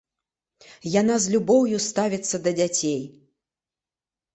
[1.01, 3.01] Яна з любоўю ставіцца да дзяцей.